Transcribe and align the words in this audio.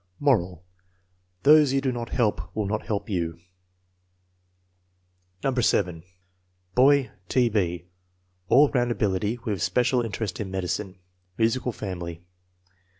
Moral: 0.19 0.65
Those 1.43 1.73
you 1.73 1.79
do 1.79 1.91
not 1.91 2.09
help 2.09 2.55
will 2.55 2.65
not 2.65 2.87
help 2.87 3.07
you. 3.07 3.37
No. 5.43 5.53
7. 5.53 6.01
Boy: 6.73 7.11
T. 7.29 7.49
B. 7.49 7.85
All 8.49 8.69
round 8.71 8.89
ability, 8.89 9.37
with 9.45 9.61
special 9.61 10.01
interest 10.01 10.39
in 10.39 10.49
medicine. 10.49 10.97
Musical 11.37 11.71
family. 11.71 12.23